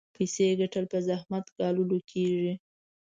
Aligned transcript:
پيسې 0.15 0.45
ګټل 0.61 0.85
په 0.91 0.97
زحمت 1.07 1.45
ګاللو 1.57 1.97
کېږي. 2.09 2.53